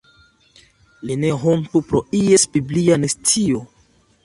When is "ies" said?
2.23-2.49